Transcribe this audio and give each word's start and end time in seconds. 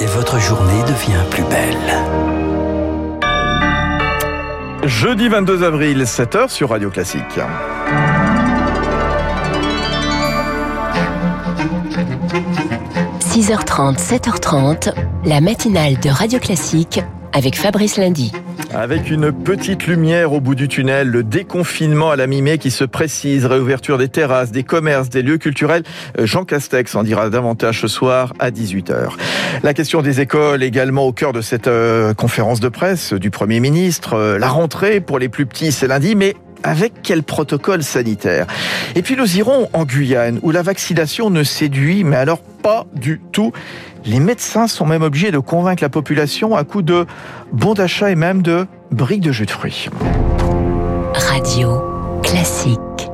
et 0.00 0.06
votre 0.06 0.38
journée 0.38 0.82
devient 0.82 1.22
plus 1.30 1.44
belle. 1.44 1.76
Jeudi 4.84 5.28
22 5.28 5.64
avril, 5.64 6.02
7h 6.02 6.48
sur 6.48 6.70
Radio 6.70 6.90
Classique. 6.90 7.22
«6h30, 13.20 13.98
7h30, 13.98 14.94
la 15.24 15.40
matinale 15.40 15.98
de 16.00 16.08
Radio 16.08 16.38
Classique 16.38 17.02
avec 17.32 17.58
Fabrice 17.58 17.98
Lundy. 17.98 18.32
Avec 18.78 19.10
une 19.10 19.32
petite 19.32 19.86
lumière 19.86 20.34
au 20.34 20.40
bout 20.42 20.54
du 20.54 20.68
tunnel, 20.68 21.08
le 21.08 21.22
déconfinement 21.22 22.10
à 22.10 22.16
la 22.16 22.26
mi-mai 22.26 22.58
qui 22.58 22.70
se 22.70 22.84
précise, 22.84 23.46
réouverture 23.46 23.96
des 23.96 24.08
terrasses, 24.08 24.52
des 24.52 24.64
commerces, 24.64 25.08
des 25.08 25.22
lieux 25.22 25.38
culturels. 25.38 25.82
Jean 26.18 26.44
Castex 26.44 26.94
en 26.94 27.02
dira 27.02 27.30
davantage 27.30 27.80
ce 27.80 27.88
soir 27.88 28.34
à 28.38 28.50
18h. 28.50 29.12
La 29.62 29.72
question 29.72 30.02
des 30.02 30.20
écoles 30.20 30.62
également 30.62 31.06
au 31.06 31.12
cœur 31.12 31.32
de 31.32 31.40
cette 31.40 31.68
euh, 31.68 32.12
conférence 32.12 32.60
de 32.60 32.68
presse 32.68 33.14
du 33.14 33.30
Premier 33.30 33.60
ministre. 33.60 34.12
Euh, 34.12 34.38
la 34.38 34.48
rentrée 34.48 35.00
pour 35.00 35.18
les 35.18 35.30
plus 35.30 35.46
petits, 35.46 35.72
c'est 35.72 35.86
lundi, 35.86 36.14
mais 36.14 36.36
avec 36.62 36.92
quel 37.02 37.22
protocole 37.22 37.82
sanitaire? 37.82 38.46
Et 38.94 39.00
puis 39.00 39.16
nous 39.16 39.38
irons 39.38 39.70
en 39.72 39.84
Guyane, 39.84 40.38
où 40.42 40.50
la 40.50 40.60
vaccination 40.60 41.30
ne 41.30 41.44
séduit, 41.44 42.04
mais 42.04 42.16
alors 42.16 42.40
pas 42.40 42.84
du 42.94 43.22
tout. 43.32 43.52
Les 44.04 44.20
médecins 44.20 44.68
sont 44.68 44.86
même 44.86 45.02
obligés 45.02 45.30
de 45.30 45.38
convaincre 45.38 45.82
la 45.82 45.88
population 45.88 46.54
à 46.54 46.62
coup 46.62 46.82
de 46.82 47.06
bons 47.52 47.74
d'achat 47.74 48.10
et 48.10 48.14
même 48.14 48.42
de 48.42 48.66
briques 48.90 49.20
de 49.20 49.32
jus 49.32 49.46
de 49.46 49.50
fruits. 49.50 49.88
Radio 51.14 51.82
classique. 52.22 53.05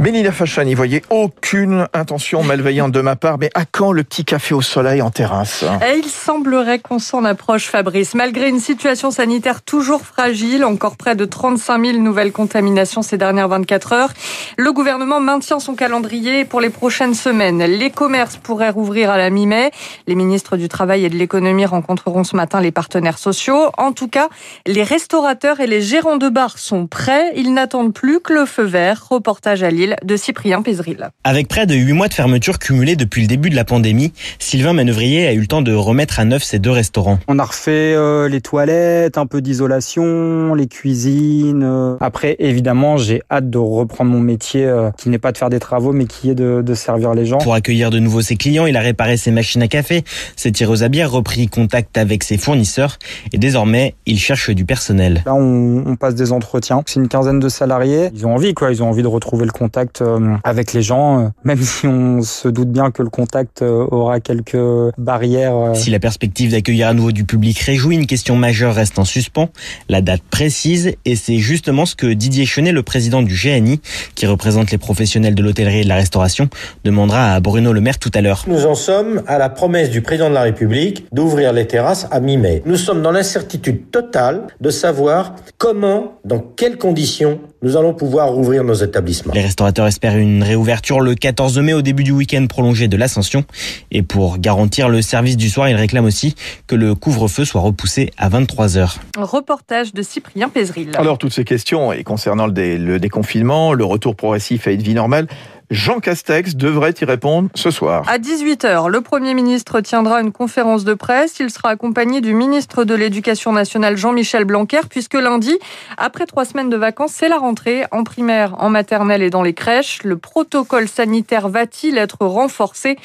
Mélina 0.00 0.30
Fachan, 0.30 0.62
n'y 0.62 0.74
voyez 0.74 1.02
aucune 1.10 1.88
intention 1.92 2.44
malveillante 2.44 2.92
de 2.92 3.00
ma 3.00 3.16
part, 3.16 3.36
mais 3.36 3.50
à 3.54 3.64
quand 3.64 3.90
le 3.90 4.04
petit 4.04 4.24
café 4.24 4.54
au 4.54 4.62
soleil 4.62 5.02
en 5.02 5.10
terrasse 5.10 5.64
Il 5.96 6.04
semblerait 6.04 6.78
qu'on 6.78 7.00
s'en 7.00 7.24
approche, 7.24 7.66
Fabrice. 7.66 8.14
Malgré 8.14 8.48
une 8.48 8.60
situation 8.60 9.10
sanitaire 9.10 9.60
toujours 9.60 10.02
fragile, 10.02 10.64
encore 10.64 10.96
près 10.96 11.16
de 11.16 11.24
35 11.24 11.84
000 11.84 11.98
nouvelles 11.98 12.30
contaminations 12.30 13.02
ces 13.02 13.18
dernières 13.18 13.48
24 13.48 13.92
heures, 13.92 14.12
le 14.56 14.72
gouvernement 14.72 15.20
maintient 15.20 15.58
son 15.58 15.74
calendrier 15.74 16.44
pour 16.44 16.60
les 16.60 16.70
prochaines 16.70 17.14
semaines. 17.14 17.64
Les 17.64 17.90
commerces 17.90 18.36
pourraient 18.36 18.70
rouvrir 18.70 19.10
à 19.10 19.18
la 19.18 19.30
mi-mai. 19.30 19.72
Les 20.06 20.14
ministres 20.14 20.56
du 20.56 20.68
Travail 20.68 21.06
et 21.06 21.08
de 21.08 21.16
l'Économie 21.16 21.66
rencontreront 21.66 22.22
ce 22.22 22.36
matin 22.36 22.60
les 22.60 22.70
partenaires 22.70 23.18
sociaux. 23.18 23.72
En 23.76 23.90
tout 23.90 24.08
cas, 24.08 24.28
les 24.64 24.84
restaurateurs 24.84 25.58
et 25.58 25.66
les 25.66 25.82
gérants 25.82 26.18
de 26.18 26.28
bars 26.28 26.56
sont 26.56 26.86
prêts. 26.86 27.32
Ils 27.34 27.52
n'attendent 27.52 27.92
plus 27.92 28.20
que 28.20 28.32
le 28.32 28.46
feu 28.46 28.62
vert. 28.62 29.04
Reportage 29.10 29.64
à 29.64 29.70
Lille 29.70 29.87
de 30.02 30.16
Cyprien 30.16 30.62
Pézril. 30.62 31.10
Avec 31.24 31.48
près 31.48 31.66
de 31.66 31.74
8 31.74 31.92
mois 31.92 32.08
de 32.08 32.14
fermeture 32.14 32.58
cumulée 32.58 32.96
depuis 32.96 33.22
le 33.22 33.28
début 33.28 33.50
de 33.50 33.56
la 33.56 33.64
pandémie, 33.64 34.12
Sylvain 34.38 34.72
Manœuvrier 34.72 35.26
a 35.26 35.32
eu 35.32 35.40
le 35.40 35.46
temps 35.46 35.62
de 35.62 35.72
remettre 35.72 36.20
à 36.20 36.24
neuf 36.24 36.42
ses 36.42 36.58
deux 36.58 36.70
restaurants. 36.70 37.18
On 37.28 37.38
a 37.38 37.44
refait 37.44 37.94
euh, 37.94 38.28
les 38.28 38.40
toilettes, 38.40 39.18
un 39.18 39.26
peu 39.26 39.40
d'isolation, 39.40 40.54
les 40.54 40.66
cuisines. 40.66 41.62
Euh. 41.64 41.96
Après, 42.00 42.36
évidemment, 42.38 42.96
j'ai 42.96 43.22
hâte 43.30 43.50
de 43.50 43.58
reprendre 43.58 44.10
mon 44.10 44.20
métier 44.20 44.64
euh, 44.64 44.90
qui 44.96 45.08
n'est 45.08 45.18
pas 45.18 45.32
de 45.32 45.38
faire 45.38 45.50
des 45.50 45.60
travaux, 45.60 45.92
mais 45.92 46.06
qui 46.06 46.30
est 46.30 46.34
de, 46.34 46.62
de, 46.62 46.74
servir 46.74 47.14
les 47.14 47.26
gens. 47.26 47.38
Pour 47.38 47.54
accueillir 47.54 47.90
de 47.90 47.98
nouveau 47.98 48.20
ses 48.20 48.36
clients, 48.36 48.66
il 48.66 48.76
a 48.76 48.80
réparé 48.80 49.16
ses 49.16 49.30
machines 49.30 49.62
à 49.62 49.68
café, 49.68 50.04
ses 50.36 50.52
tireuses 50.52 50.82
à 50.82 50.88
bière, 50.88 51.10
repris 51.10 51.48
contact 51.48 51.98
avec 51.98 52.24
ses 52.24 52.38
fournisseurs 52.38 52.98
et 53.32 53.38
désormais, 53.38 53.94
il 54.06 54.18
cherche 54.18 54.50
du 54.50 54.64
personnel. 54.64 55.22
Là, 55.26 55.34
on, 55.34 55.84
on 55.86 55.96
passe 55.96 56.14
des 56.14 56.32
entretiens. 56.32 56.82
C'est 56.86 57.00
une 57.00 57.08
quinzaine 57.08 57.40
de 57.40 57.48
salariés. 57.48 58.10
Ils 58.14 58.26
ont 58.26 58.34
envie, 58.34 58.54
quoi. 58.54 58.70
Ils 58.70 58.82
ont 58.82 58.88
envie 58.88 59.02
de 59.02 59.08
retrouver 59.08 59.44
le 59.44 59.52
contact 59.52 59.77
euh, 60.00 60.36
avec 60.44 60.72
les 60.72 60.82
gens, 60.82 61.20
euh, 61.20 61.28
même 61.44 61.62
si 61.62 61.86
on 61.86 62.22
se 62.22 62.48
doute 62.48 62.70
bien 62.70 62.90
que 62.90 63.02
le 63.02 63.10
contact 63.10 63.62
euh, 63.62 63.86
aura 63.90 64.20
quelques 64.20 64.56
barrières. 64.98 65.72
Si 65.74 65.90
la 65.90 65.98
perspective 65.98 66.52
d'accueillir 66.52 66.88
à 66.88 66.94
nouveau 66.94 67.12
du 67.12 67.24
public 67.24 67.58
réjouit, 67.58 67.96
une 67.96 68.06
question 68.06 68.36
majeure 68.36 68.74
reste 68.74 68.98
en 68.98 69.04
suspens, 69.04 69.50
la 69.88 70.00
date 70.00 70.22
précise, 70.30 70.94
et 71.04 71.16
c'est 71.16 71.38
justement 71.38 71.86
ce 71.86 71.94
que 71.94 72.06
Didier 72.06 72.46
Chenet, 72.46 72.72
le 72.72 72.82
président 72.82 73.22
du 73.22 73.34
GNI, 73.34 73.80
qui 74.14 74.26
représente 74.26 74.70
les 74.70 74.78
professionnels 74.78 75.34
de 75.34 75.42
l'hôtellerie 75.42 75.80
et 75.80 75.84
de 75.84 75.88
la 75.88 75.96
restauration, 75.96 76.48
demandera 76.84 77.34
à 77.34 77.40
Bruno 77.40 77.72
Le 77.72 77.80
Maire 77.80 77.98
tout 77.98 78.10
à 78.14 78.20
l'heure. 78.20 78.44
Nous 78.46 78.66
en 78.66 78.74
sommes 78.74 79.22
à 79.26 79.38
la 79.38 79.48
promesse 79.48 79.90
du 79.90 80.02
président 80.02 80.28
de 80.28 80.34
la 80.34 80.42
République 80.42 81.06
d'ouvrir 81.12 81.52
les 81.52 81.66
terrasses 81.66 82.06
à 82.10 82.20
mi-mai. 82.20 82.62
Nous 82.66 82.76
sommes 82.76 83.02
dans 83.02 83.12
l'incertitude 83.12 83.90
totale 83.90 84.46
de 84.60 84.70
savoir 84.70 85.34
comment, 85.56 86.18
dans 86.24 86.40
quelles 86.40 86.78
conditions 86.78 87.40
nous 87.62 87.76
allons 87.76 87.92
pouvoir 87.92 88.28
rouvrir 88.28 88.64
nos 88.64 88.74
établissements. 88.74 89.34
Les 89.34 89.42
restaurateurs 89.42 89.86
espèrent 89.86 90.16
une 90.16 90.42
réouverture 90.42 91.00
le 91.00 91.14
14 91.14 91.58
mai 91.58 91.72
au 91.72 91.82
début 91.82 92.04
du 92.04 92.12
week-end 92.12 92.46
prolongé 92.46 92.88
de 92.88 92.96
l'Ascension. 92.96 93.44
Et 93.90 94.02
pour 94.02 94.38
garantir 94.38 94.88
le 94.88 95.02
service 95.02 95.36
du 95.36 95.48
soir, 95.48 95.68
ils 95.68 95.74
réclament 95.74 96.04
aussi 96.04 96.34
que 96.66 96.76
le 96.76 96.94
couvre-feu 96.94 97.44
soit 97.44 97.60
repoussé 97.60 98.10
à 98.16 98.28
23 98.28 98.76
heures. 98.76 98.98
Reportage 99.16 99.92
de 99.92 100.02
Cyprien 100.02 100.48
Pézril. 100.48 100.92
Alors 100.94 101.18
toutes 101.18 101.32
ces 101.32 101.44
questions 101.44 101.92
et 101.92 102.04
concernant 102.04 102.46
le 102.46 102.98
déconfinement, 102.98 103.72
le 103.72 103.84
retour 103.84 104.14
progressif 104.14 104.68
à 104.68 104.70
une 104.70 104.82
vie 104.82 104.94
normale, 104.94 105.26
Jean 105.70 106.00
Castex 106.00 106.56
devrait 106.56 106.94
y 106.98 107.04
répondre 107.04 107.50
ce 107.54 107.70
soir. 107.70 108.04
À 108.08 108.18
18h, 108.18 108.88
le 108.88 109.02
Premier 109.02 109.34
ministre 109.34 109.80
tiendra 109.82 110.22
une 110.22 110.32
conférence 110.32 110.84
de 110.84 110.94
presse. 110.94 111.34
Il 111.40 111.50
sera 111.50 111.68
accompagné 111.68 112.22
du 112.22 112.32
ministre 112.32 112.84
de 112.84 112.94
l'Éducation 112.94 113.52
nationale 113.52 113.98
Jean-Michel 113.98 114.46
Blanquer, 114.46 114.80
puisque 114.88 115.14
lundi, 115.14 115.58
après 115.98 116.24
trois 116.24 116.46
semaines 116.46 116.70
de 116.70 116.76
vacances, 116.78 117.12
c'est 117.14 117.28
la 117.28 117.36
rentrée 117.36 117.84
en 117.90 118.02
primaire, 118.02 118.54
en 118.58 118.70
maternelle 118.70 119.22
et 119.22 119.28
dans 119.28 119.42
les 119.42 119.52
crèches. 119.52 120.02
Le 120.04 120.16
protocole 120.16 120.88
sanitaire 120.88 121.50
va-t-il 121.50 121.98
être 121.98 122.24
renforcé? 122.24 122.96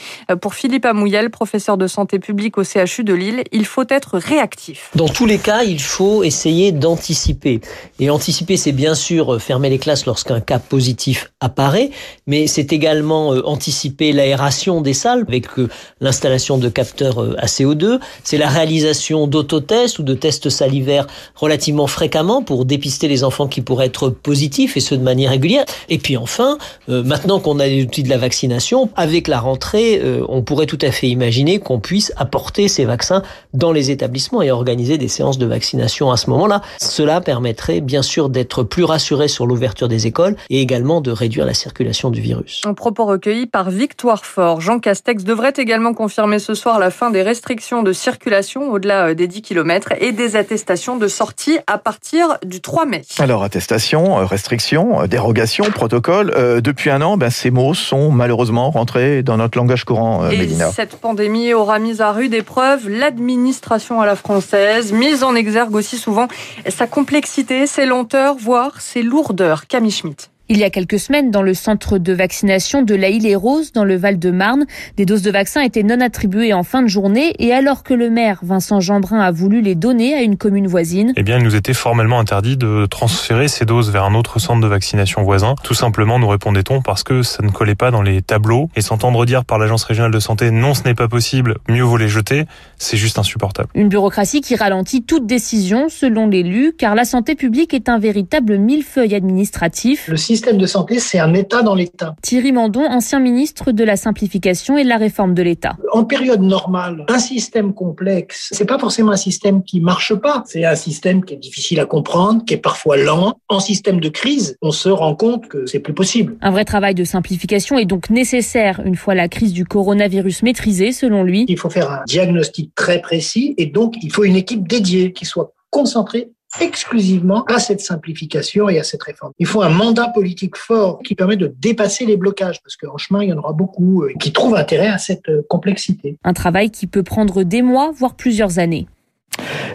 Pour 0.42 0.54
Philippe 0.54 0.86
Amouyel, 0.86 1.32
professeur 1.32 1.78
de 1.78 1.88
santé 1.88 2.18
publique 2.18 2.58
au 2.58 2.64
CHU 2.64 3.04
de 3.04 3.14
Lille, 3.14 3.44
il 3.52 3.66
faut 3.66 3.86
être 3.90 4.18
réactif. 4.18 4.90
Dans 4.96 5.10
tous 5.10 5.26
les 5.26 5.38
cas, 5.38 5.64
il 5.64 5.82
faut 5.82 6.24
essayer 6.24 6.72
d'anticiper. 6.72 7.60
Et 8.00 8.10
anticiper, 8.10 8.56
c'est 8.56 8.72
bien 8.72 8.96
sûr 8.96 9.42
fermer 9.42 9.70
les 9.70 9.80
classes 9.80 10.06
lorsqu'un 10.06 10.40
cas 10.40 10.60
positif 10.60 11.32
apparaît, 11.42 11.92
mais 12.26 12.48
c'est 12.54 12.72
également 12.72 13.34
euh, 13.34 13.42
anticiper 13.46 14.14
l'aération 14.14 14.82
des 14.82 14.94
salles 14.94 15.26
avec 15.28 15.48
euh, 15.58 15.70
l'installation 16.02 16.60
de 16.60 16.70
capteurs 16.70 17.20
euh, 17.20 17.36
à 17.40 17.48
CO2. 17.48 18.00
C'est 18.24 18.38
la 18.38 18.48
réalisation 18.48 19.26
d'autotests 19.26 19.98
ou 19.98 20.04
de 20.04 20.14
tests 20.14 20.50
salivaires 20.50 21.08
relativement 21.34 21.88
fréquemment 21.88 22.44
pour 22.44 22.66
dépister 22.66 23.08
les 23.08 23.24
enfants 23.24 23.48
qui 23.48 23.62
pourraient 23.62 23.88
être 23.88 24.10
positifs 24.10 24.78
et 24.78 24.82
ce 24.82 24.94
de 24.94 25.02
manière 25.02 25.32
régulière. 25.32 25.66
Et 25.90 25.98
puis 25.98 26.16
enfin, 26.16 26.58
maintenant 26.88 27.40
qu'on 27.40 27.60
a 27.60 27.66
les 27.66 27.84
outils 27.84 28.04
de 28.04 28.10
la 28.10 28.18
vaccination, 28.18 28.90
avec 28.96 29.28
la 29.28 29.40
rentrée, 29.40 30.02
on 30.30 30.44
pourrait 30.44 30.66
tout 30.66 30.78
à 30.82 30.92
fait 30.92 31.08
imaginer 31.08 31.60
qu'on 31.60 31.80
puisse 31.80 32.14
apporter 32.18 32.68
ces 32.68 32.86
vaccins 32.86 33.24
dans 33.54 33.72
les 33.72 33.90
établissements 33.92 34.42
et 34.42 34.52
organiser 34.52 34.98
des 34.98 35.08
séances 35.08 35.38
de 35.38 35.46
vaccination 35.46 36.12
à 36.12 36.18
ce 36.18 36.30
moment-là. 36.30 36.62
Cela 36.80 37.22
permettrait 37.22 37.82
bien 37.82 38.02
sûr 38.02 38.30
d'être 38.30 38.64
plus 38.64 38.84
rassuré 38.84 39.28
sur 39.28 39.48
l'ouverture 39.48 39.88
des 39.88 40.08
écoles 40.08 40.36
et 40.50 40.62
également 40.62 41.02
de 41.02 41.12
réduire 41.12 41.46
la 41.46 41.54
circulation 41.54 42.12
du 42.12 42.22
virus. 42.22 42.43
Un 42.66 42.74
propos 42.74 43.06
recueilli 43.06 43.46
par 43.46 43.70
Victoire 43.70 44.26
Fort. 44.26 44.62
Jean 44.62 44.80
Castex 44.80 45.24
devrait 45.24 45.54
également 45.58 45.94
confirmer 45.94 46.40
ce 46.40 46.54
soir 46.54 46.80
la 46.80 46.92
fin 46.92 47.12
des 47.12 47.22
restrictions 47.22 47.84
de 47.84 47.94
circulation 47.94 48.72
au-delà 48.72 49.10
euh, 49.10 49.14
des 49.14 49.28
10 49.28 49.42
km 49.42 49.90
et 50.00 50.12
des 50.12 50.36
attestations 50.36 50.98
de 50.98 51.08
sortie 51.08 51.60
à 51.68 51.78
partir 51.78 52.38
du 52.46 52.62
3 52.62 52.86
mai. 52.86 53.02
Alors, 53.20 53.44
attestation, 53.44 54.20
euh, 54.20 54.26
restrictions, 54.26 55.02
euh, 55.02 55.08
dérogation, 55.08 55.66
protocole. 55.66 56.32
depuis 56.62 56.90
un 56.90 57.02
an, 57.02 57.18
ben, 57.18 57.30
ces 57.30 57.52
mots 57.52 57.74
sont 57.74 58.12
malheureusement 58.12 58.72
rentrés 58.72 59.24
dans 59.24 59.38
notre 59.38 59.58
langage 59.58 59.84
courant, 59.84 60.30
et 60.30 60.48
Cette 60.74 60.96
pandémie 60.96 61.54
aura 61.54 61.80
mis 61.80 62.02
à 62.02 62.12
rude 62.12 62.34
épreuve 62.34 62.90
l'administration 62.90 64.02
à 64.02 64.06
la 64.06 64.16
française, 64.16 64.92
mise 64.92 65.24
en 65.24 65.36
exergue 65.36 65.76
aussi 65.76 65.98
souvent 65.98 66.28
sa 66.68 66.88
complexité, 66.88 67.68
ses 67.68 67.86
lenteurs, 67.86 68.36
voire 68.36 68.82
ses 68.82 69.02
lourdeurs. 69.02 69.68
Camille 69.68 69.92
Schmitt. 69.92 70.33
Il 70.50 70.58
y 70.58 70.66
a 70.66 70.70
quelques 70.70 71.00
semaines, 71.00 71.32
dans 71.32 71.42
le 71.42 71.54
centre 71.54 71.98
de 71.98 72.12
vaccination 72.12 72.82
de 72.82 72.96
la 72.96 73.08
Île 73.08 73.26
et 73.26 73.36
Rose, 73.36 73.72
dans 73.72 73.86
le 73.86 73.96
Val-de-Marne, 73.96 74.66
des 74.98 75.06
doses 75.06 75.22
de 75.22 75.32
vaccins 75.32 75.62
étaient 75.62 75.84
non 75.84 76.02
attribuées 76.02 76.54
en 76.54 76.64
fin 76.64 76.82
de 76.82 76.90
journée 76.90 77.34
et 77.40 77.54
alors 77.54 77.82
que 77.82 77.94
le 77.94 78.10
maire 78.10 78.40
Vincent 78.44 78.82
Jeanbrun 78.82 79.22
a 79.22 79.32
voulu 79.32 79.62
les 79.62 79.76
donner 79.76 80.14
à 80.14 80.22
une 80.22 80.36
commune 80.36 80.68
voisine. 80.68 81.14
Eh 81.16 81.24
bien, 81.24 81.38
il 81.38 81.46
nous 81.46 81.56
était 81.56 81.74
formellement 81.74 82.20
interdit 82.20 82.58
de 82.58 82.86
transférer 82.88 83.48
ces 83.48 83.64
doses 83.64 83.90
vers 83.90 84.04
un 84.04 84.16
autre 84.16 84.38
centre 84.40 84.60
de 84.60 84.68
vaccination 84.68 85.24
voisin. 85.24 85.56
Tout 85.64 85.76
simplement, 85.76 86.20
nous 86.20 86.28
répondait-on 86.28 86.82
parce 86.82 87.04
que 87.04 87.24
ça 87.24 87.42
ne 87.42 87.50
collait 87.50 87.76
pas 87.76 87.90
dans 87.90 88.02
les 88.02 88.22
tableaux 88.22 88.70
et 88.76 88.82
s'entendre 88.82 89.26
dire 89.26 89.46
par 89.46 89.60
l'agence 89.60 89.86
régionale 89.86 90.12
de 90.12 90.20
santé 90.20 90.52
non, 90.52 90.74
ce 90.74 90.84
n'est 90.84 90.94
pas 90.94 91.08
possible, 91.08 91.56
mieux 91.70 91.84
vaut 91.84 91.96
les 91.96 92.10
jeter, 92.10 92.44
c'est 92.78 92.98
juste 92.98 93.18
insupportable. 93.18 93.70
Une 93.76 93.88
bureaucratie 93.88 94.42
qui 94.42 94.58
ralentit 94.58 95.04
toute 95.04 95.26
décision 95.26 95.88
selon 95.88 96.28
l'élu 96.28 96.74
car 96.78 96.96
la 96.96 97.06
santé 97.06 97.36
publique 97.36 97.74
est 97.74 97.88
un 97.88 97.98
véritable 97.98 98.58
millefeuille 98.58 99.16
administratif. 99.16 100.10
Le 100.10 100.18
système 100.34 100.58
de 100.58 100.66
santé, 100.66 100.98
c'est 100.98 101.20
un 101.20 101.36
État 101.36 101.62
dans 101.62 101.76
l'État. 101.76 102.16
Thierry 102.24 102.52
Mandon, 102.52 102.88
ancien 102.90 103.20
ministre 103.20 103.72
de 103.72 103.84
la 103.84 103.96
simplification 103.96 104.80
et 104.80 104.84
de 104.84 104.90
la 104.90 104.98
réforme 104.98 105.36
de 105.36 105.44
l'État. 105.44 105.76
En 105.92 106.06
période 106.06 106.42
normale, 106.42 107.06
un 107.08 107.20
système 107.20 107.72
complexe, 107.72 108.50
c'est 108.52 108.66
pas 108.66 108.80
forcément 108.80 109.12
un 109.12 109.16
système 109.16 109.64
qui 109.64 109.80
marche 109.80 110.16
pas. 110.16 110.44
C'est 110.48 110.66
un 110.66 110.74
système 110.74 111.24
qui 111.24 111.36
est 111.36 111.38
difficile 111.38 111.80
à 111.80 111.86
comprendre, 111.86 112.44
qui 112.46 112.56
est 112.56 112.58
parfois 112.58 112.98
lent. 112.98 113.36
En 113.48 113.60
système 113.60 114.00
de 114.00 114.10
crise, 114.10 114.58
on 114.64 114.72
se 114.72 114.90
rend 114.90 115.16
compte 115.16 115.48
que 115.48 115.68
c'est 115.68 115.80
plus 115.80 115.94
possible. 115.94 116.36
Un 116.42 116.50
vrai 116.50 116.66
travail 116.66 116.96
de 116.96 117.04
simplification 117.04 117.78
est 117.78 117.86
donc 117.86 118.10
nécessaire 118.10 118.82
une 118.84 118.96
fois 118.96 119.14
la 119.14 119.28
crise 119.28 119.54
du 119.54 119.66
coronavirus 119.66 120.42
maîtrisée, 120.42 120.94
selon 120.94 121.24
lui. 121.24 121.46
Il 121.48 121.60
faut 121.60 121.70
faire 121.70 121.92
un 121.92 122.02
diagnostic 122.08 122.74
très 122.74 123.02
précis 123.02 123.54
et 123.60 123.68
donc 123.68 123.98
il 124.02 124.12
faut 124.12 124.24
une 124.24 124.36
équipe 124.36 124.68
dédiée 124.68 125.14
qui 125.14 125.26
soit 125.26 125.54
concentrée 125.70 126.32
exclusivement 126.62 127.44
à 127.46 127.60
cette 127.60 127.82
simplification 127.82 128.70
et 128.70 128.80
à 128.80 128.84
cette 128.84 129.04
réforme. 129.04 129.32
Il 129.40 129.48
faut 129.48 129.62
un 129.62 129.70
mandat 129.70 130.10
politique 130.10 130.58
fort 130.58 131.00
qui 131.04 131.16
permet 131.16 131.38
de 131.38 131.54
dépasser 131.60 132.06
les 132.06 132.18
blocages, 132.18 132.62
parce 132.62 132.76
qu'en 132.76 132.98
chemin, 132.98 133.24
il 133.24 133.30
y 133.30 133.34
en 133.34 133.38
aura 133.38 133.54
beaucoup 133.54 134.04
euh, 134.04 134.14
qui 134.20 134.32
trouvent 134.32 134.56
intérêt 134.56 134.88
à 134.88 134.98
cette 134.98 135.30
euh, 135.30 135.42
complexité. 135.50 136.18
Un 136.24 136.34
travail 136.34 136.72
qui 136.72 136.88
peut 136.88 137.04
prendre 137.04 137.44
des 137.44 137.62
mois, 137.62 137.92
voire 137.96 138.16
plusieurs 138.16 138.60
années. 138.60 138.88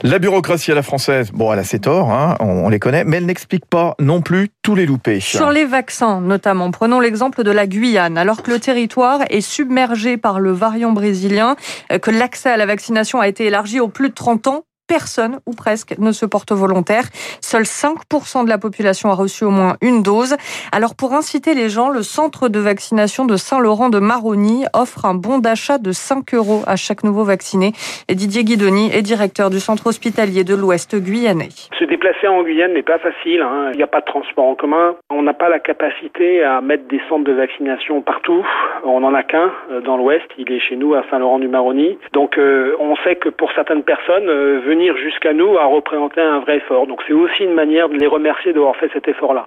La 0.02 0.20
bureaucratie 0.20 0.70
à 0.70 0.74
la 0.74 0.82
française, 0.82 1.32
bon, 1.32 1.52
elle 1.52 1.58
a 1.58 1.64
ses 1.64 1.80
torts, 1.80 2.12
hein, 2.12 2.36
on, 2.38 2.68
les 2.68 2.78
connaît, 2.78 3.02
mais 3.04 3.16
elle 3.16 3.26
n'explique 3.26 3.66
pas 3.66 3.96
non 3.98 4.22
plus 4.22 4.50
tous 4.62 4.76
les 4.76 4.86
loupés. 4.86 5.18
Sur 5.18 5.50
les 5.50 5.64
vaccins, 5.64 6.20
notamment, 6.20 6.70
prenons 6.70 7.00
l'exemple 7.00 7.42
de 7.42 7.50
la 7.50 7.66
Guyane. 7.66 8.16
Alors 8.16 8.42
que 8.42 8.50
le 8.52 8.60
territoire 8.60 9.22
est 9.30 9.40
submergé 9.40 10.16
par 10.16 10.38
le 10.38 10.52
variant 10.52 10.92
brésilien, 10.92 11.56
euh, 11.92 11.98
que 11.98 12.12
l'accès 12.12 12.50
à 12.50 12.56
la 12.56 12.66
vaccination 12.66 13.20
a 13.20 13.26
été 13.26 13.46
élargi 13.46 13.80
aux 13.80 13.88
plus 13.88 14.10
de 14.10 14.14
30 14.14 14.46
ans, 14.46 14.64
personne, 14.88 15.38
ou 15.46 15.52
presque, 15.52 15.96
ne 15.98 16.10
se 16.10 16.26
porte 16.26 16.52
volontaire. 16.52 17.04
Seuls 17.40 17.62
5% 17.62 18.44
de 18.44 18.48
la 18.48 18.58
population 18.58 19.10
a 19.10 19.14
reçu 19.14 19.44
au 19.44 19.50
moins 19.50 19.76
une 19.82 20.02
dose. 20.02 20.34
Alors 20.72 20.96
pour 20.96 21.12
inciter 21.12 21.54
les 21.54 21.68
gens, 21.68 21.90
le 21.90 22.02
centre 22.02 22.48
de 22.48 22.58
vaccination 22.58 23.24
de 23.26 23.36
Saint-Laurent 23.36 23.90
de 23.90 24.00
Maroni 24.00 24.64
offre 24.74 25.04
un 25.04 25.14
bon 25.14 25.38
d'achat 25.38 25.78
de 25.78 25.92
5 25.92 26.34
euros 26.34 26.62
à 26.66 26.76
chaque 26.76 27.04
nouveau 27.04 27.24
vacciné. 27.24 27.72
Et 28.08 28.14
Didier 28.14 28.44
Guidoni 28.44 28.90
est 28.92 29.02
directeur 29.02 29.50
du 29.50 29.60
centre 29.60 29.86
hospitalier 29.86 30.42
de 30.44 30.54
l'Ouest 30.54 30.96
guyanais. 30.96 31.50
Se 31.78 31.84
déplacer 31.84 32.26
en 32.26 32.42
Guyane 32.42 32.72
n'est 32.72 32.82
pas 32.82 32.98
facile. 32.98 33.42
Hein. 33.42 33.70
Il 33.72 33.76
n'y 33.76 33.82
a 33.82 33.86
pas 33.86 34.00
de 34.00 34.06
transport 34.06 34.46
en 34.46 34.54
commun. 34.54 34.96
On 35.10 35.22
n'a 35.22 35.34
pas 35.34 35.48
la 35.48 35.58
capacité 35.58 36.42
à 36.42 36.60
mettre 36.60 36.88
des 36.88 37.00
centres 37.08 37.24
de 37.24 37.32
vaccination 37.32 38.00
partout. 38.00 38.44
On 38.84 39.00
n'en 39.00 39.14
a 39.14 39.22
qu'un 39.22 39.52
euh, 39.70 39.80
dans 39.80 39.96
l'Ouest. 39.96 40.26
Il 40.38 40.50
est 40.50 40.60
chez 40.60 40.76
nous 40.76 40.94
à 40.94 41.04
Saint-Laurent 41.10 41.38
du 41.38 41.48
Maroni. 41.48 41.98
Donc 42.12 42.38
euh, 42.38 42.74
on 42.80 42.96
sait 43.04 43.16
que 43.16 43.28
pour 43.28 43.52
certaines 43.52 43.82
personnes, 43.82 44.28
euh, 44.28 44.60
venir 44.64 44.77
jusqu'à 44.96 45.32
nous 45.32 45.56
a 45.58 45.64
représenté 45.64 46.20
un 46.20 46.40
vrai 46.40 46.56
effort. 46.56 46.86
Donc 46.86 47.02
c'est 47.06 47.12
aussi 47.12 47.44
une 47.44 47.54
manière 47.54 47.88
de 47.88 47.96
les 47.96 48.06
remercier 48.06 48.52
d'avoir 48.52 48.76
fait 48.76 48.90
cet 48.92 49.08
effort-là. 49.08 49.46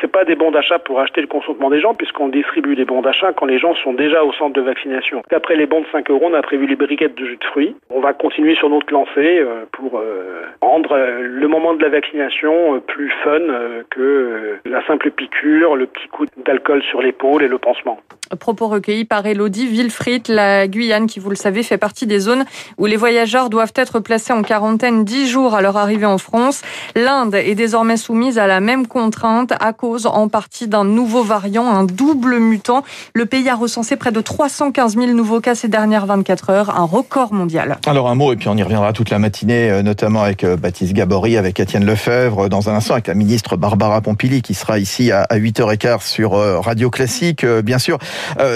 C'est 0.00 0.10
pas 0.10 0.24
des 0.24 0.34
bons 0.34 0.50
d'achat 0.50 0.78
pour 0.78 1.00
acheter 1.00 1.20
le 1.20 1.26
consentement 1.26 1.70
des 1.70 1.80
gens, 1.80 1.94
puisqu'on 1.94 2.28
distribue 2.28 2.74
les 2.74 2.84
bons 2.84 3.02
d'achat 3.02 3.32
quand 3.32 3.46
les 3.46 3.58
gens 3.58 3.74
sont 3.76 3.92
déjà 3.92 4.24
au 4.24 4.32
centre 4.32 4.54
de 4.54 4.60
vaccination. 4.62 5.22
Après 5.30 5.56
les 5.56 5.66
bons 5.66 5.82
de 5.82 5.86
5 5.92 6.10
euros, 6.10 6.28
on 6.30 6.34
a 6.34 6.42
prévu 6.42 6.66
les 6.66 6.76
briquettes 6.76 7.14
de 7.16 7.26
jus 7.26 7.36
de 7.36 7.44
fruits. 7.44 7.76
On 7.90 8.00
va 8.00 8.12
continuer 8.12 8.54
sur 8.54 8.70
notre 8.70 8.92
lancée 8.92 9.10
euh, 9.38 9.64
pour 9.72 9.98
euh, 9.98 10.42
rendre 10.62 10.92
euh, 10.92 11.20
le 11.22 11.48
moment 11.48 11.74
de 11.74 11.82
la 11.82 11.90
vaccination 11.90 12.80
plus 12.86 13.12
fun 13.22 13.40
que 13.90 14.58
la 14.64 14.84
simple 14.86 15.10
piqûre, 15.10 15.76
le 15.76 15.86
petit 15.86 16.08
coup 16.08 16.26
d'alcool 16.44 16.82
sur 16.82 17.02
l'épaule 17.02 17.42
et 17.42 17.48
le 17.48 17.58
pansement. 17.58 17.98
Propos 18.38 18.68
recueillis 18.68 19.04
par 19.04 19.26
Elodie 19.26 19.66
Villefrit, 19.66 20.22
la 20.28 20.68
Guyane, 20.68 21.06
qui 21.06 21.18
vous 21.18 21.30
le 21.30 21.36
savez, 21.36 21.64
fait 21.64 21.78
partie 21.78 22.06
des 22.06 22.20
zones 22.20 22.44
où 22.78 22.86
les 22.86 22.96
voyageurs 22.96 23.50
doivent 23.50 23.72
être 23.74 23.98
placés 23.98 24.32
en 24.32 24.42
quarantaine 24.42 25.04
10 25.04 25.28
jours 25.28 25.54
à 25.54 25.62
leur 25.62 25.76
arrivée 25.76 26.06
en 26.06 26.18
France. 26.18 26.62
L'Inde 26.94 27.34
est 27.34 27.56
désormais 27.56 27.96
soumise 27.96 28.38
à 28.38 28.46
la 28.46 28.60
même 28.60 28.86
contrainte 28.86 29.52
à 29.60 29.72
cause 29.72 29.89
en 30.06 30.28
partie 30.28 30.68
d'un 30.68 30.84
nouveau 30.84 31.22
variant, 31.22 31.68
un 31.68 31.84
double 31.84 32.38
mutant. 32.38 32.84
Le 33.14 33.26
pays 33.26 33.48
a 33.48 33.54
recensé 33.54 33.96
près 33.96 34.12
de 34.12 34.20
315 34.20 34.96
000 34.96 35.12
nouveaux 35.12 35.40
cas 35.40 35.54
ces 35.54 35.68
dernières 35.68 36.06
24 36.06 36.50
heures, 36.50 36.78
un 36.78 36.84
record 36.84 37.32
mondial. 37.32 37.78
Alors 37.86 38.08
un 38.08 38.14
mot, 38.14 38.32
et 38.32 38.36
puis 38.36 38.48
on 38.48 38.56
y 38.56 38.62
reviendra 38.62 38.92
toute 38.92 39.10
la 39.10 39.18
matinée, 39.18 39.70
euh, 39.70 39.82
notamment 39.82 40.22
avec 40.22 40.44
euh, 40.44 40.56
Baptiste 40.56 40.92
Gabory, 40.92 41.36
avec 41.36 41.60
Étienne 41.60 41.84
Lefebvre, 41.84 42.48
dans 42.48 42.68
un 42.68 42.74
instant 42.74 42.94
avec 42.94 43.06
la 43.06 43.14
ministre 43.14 43.56
Barbara 43.56 44.00
Pompili, 44.00 44.42
qui 44.42 44.54
sera 44.54 44.78
ici 44.78 45.12
à 45.12 45.26
8h15 45.30 46.06
sur 46.06 46.34
euh, 46.34 46.60
Radio 46.60 46.90
Classique, 46.90 47.44
bien 47.44 47.78
sûr. 47.78 47.98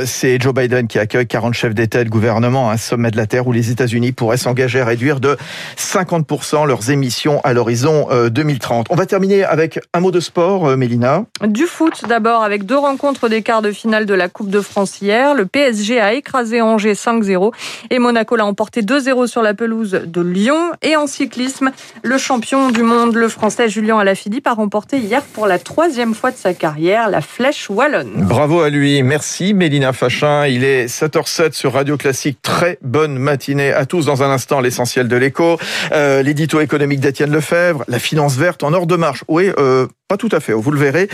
C'est 0.04 0.40
Joe 0.40 0.54
Biden 0.54 0.86
qui 0.86 0.98
accueille 0.98 1.26
40 1.26 1.54
chefs 1.54 1.74
d'État 1.74 2.04
de 2.04 2.08
gouvernement 2.08 2.70
à 2.70 2.74
un 2.74 2.76
sommet 2.76 3.10
de 3.10 3.16
la 3.16 3.26
Terre 3.26 3.46
où 3.46 3.52
les 3.52 3.70
États-Unis 3.70 4.12
pourraient 4.12 4.36
s'engager 4.36 4.80
à 4.80 4.84
réduire 4.84 5.20
de 5.20 5.36
50% 5.76 6.66
leurs 6.66 6.90
émissions 6.90 7.40
à 7.44 7.52
l'horizon 7.52 8.08
2030. 8.30 8.86
Euh, 8.86 8.92
On 8.92 8.96
va 8.96 9.06
terminer 9.06 9.44
avec 9.44 9.80
un 9.92 10.00
mot 10.00 10.10
de 10.10 10.20
sport, 10.20 10.76
Mélina. 10.76 11.23
Du 11.46 11.66
foot 11.66 12.04
d'abord, 12.08 12.42
avec 12.42 12.64
deux 12.64 12.78
rencontres 12.78 13.28
des 13.28 13.42
quarts 13.42 13.62
de 13.62 13.72
finale 13.72 14.06
de 14.06 14.14
la 14.14 14.28
Coupe 14.28 14.50
de 14.50 14.60
France 14.60 15.00
hier. 15.00 15.34
Le 15.34 15.46
PSG 15.46 16.00
a 16.00 16.14
écrasé 16.14 16.60
Angers 16.60 16.94
5-0 16.94 17.52
et 17.90 17.98
Monaco 17.98 18.36
l'a 18.36 18.46
emporté 18.46 18.82
2-0 18.82 19.26
sur 19.26 19.42
la 19.42 19.54
pelouse 19.54 20.00
de 20.04 20.20
Lyon. 20.20 20.72
Et 20.82 20.96
en 20.96 21.06
cyclisme, 21.06 21.70
le 22.02 22.18
champion 22.18 22.70
du 22.70 22.82
monde, 22.82 23.14
le 23.14 23.28
français 23.28 23.68
Julien 23.68 23.98
Alaphilippe, 23.98 24.46
a 24.46 24.54
remporté 24.54 24.98
hier 24.98 25.22
pour 25.22 25.46
la 25.46 25.58
troisième 25.58 26.14
fois 26.14 26.30
de 26.30 26.36
sa 26.36 26.54
carrière 26.54 27.08
la 27.08 27.20
Flèche 27.20 27.68
Wallonne. 27.68 28.12
Bravo 28.16 28.60
à 28.60 28.70
lui, 28.70 29.02
merci 29.02 29.54
Mélina 29.54 29.92
Fachin. 29.92 30.46
Il 30.46 30.64
est 30.64 30.86
7h07 30.86 31.52
sur 31.52 31.72
Radio 31.72 31.96
Classique. 31.96 32.38
Très 32.42 32.78
bonne 32.82 33.18
matinée 33.18 33.72
à 33.72 33.86
tous. 33.86 34.06
Dans 34.06 34.22
un 34.22 34.30
instant, 34.30 34.60
l'essentiel 34.60 35.08
de 35.08 35.16
l'écho, 35.16 35.58
euh, 35.92 36.22
l'édito 36.22 36.60
économique 36.60 37.00
d'Étienne 37.00 37.30
Lefebvre, 37.30 37.84
la 37.88 37.98
finance 37.98 38.36
verte 38.36 38.62
en 38.62 38.72
ordre 38.72 38.86
de 38.86 38.96
marche. 38.96 39.24
Oui, 39.28 39.50
euh, 39.58 39.86
pas 40.14 40.16
tout 40.16 40.28
à 40.30 40.38
fait, 40.38 40.52
vous 40.52 40.70
le 40.70 40.78
verrez. 40.78 41.08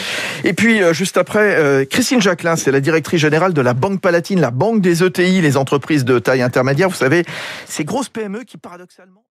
Et 0.44 0.52
puis, 0.52 0.82
euh, 0.82 0.92
juste 0.92 1.16
après, 1.16 1.56
euh, 1.56 1.86
Christine 1.86 2.20
Jacquelin, 2.20 2.56
c'est 2.56 2.70
la 2.70 2.80
directrice 2.80 3.18
générale 3.18 3.54
de 3.54 3.62
la 3.62 3.72
Banque 3.72 4.02
Palatine, 4.02 4.42
la 4.42 4.50
banque 4.50 4.82
des 4.82 5.02
ETI, 5.02 5.40
les 5.40 5.56
entreprises 5.56 6.04
de 6.04 6.18
taille 6.18 6.42
intermédiaire. 6.42 6.90
Vous 6.90 6.96
savez, 6.96 7.24
ces 7.64 7.84
grosses 7.84 8.10
PME 8.10 8.44
qui, 8.44 8.58
paradoxalement... 8.58 9.24